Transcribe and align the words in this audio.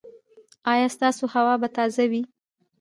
ایا 0.71 0.87
ستاسو 0.95 1.23
هوا 1.33 1.53
به 1.61 1.67
تازه 1.75 2.05
وي؟ 2.11 2.21